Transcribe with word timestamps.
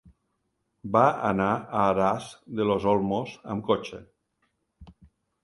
Va 0.95 1.03
anar 1.27 1.49
a 1.57 1.81
Aras 1.81 2.31
de 2.61 2.67
los 2.71 2.89
Olmos 2.95 3.37
amb 3.57 3.69
cotxe. 3.71 4.03